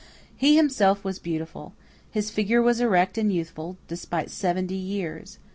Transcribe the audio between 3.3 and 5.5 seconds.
youthful, despite seventy years.